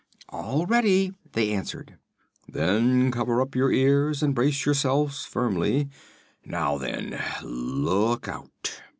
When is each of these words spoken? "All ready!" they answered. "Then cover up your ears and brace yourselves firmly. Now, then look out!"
"All 0.29 0.65
ready!" 0.65 1.13
they 1.33 1.51
answered. 1.51 1.99
"Then 2.47 3.11
cover 3.11 3.39
up 3.39 3.55
your 3.55 3.71
ears 3.71 4.23
and 4.23 4.33
brace 4.33 4.65
yourselves 4.65 5.25
firmly. 5.25 5.89
Now, 6.43 6.79
then 6.79 7.21
look 7.43 8.27
out!" 8.27 8.81